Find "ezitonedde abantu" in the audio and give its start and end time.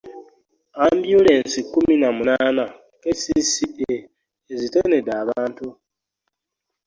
4.53-5.67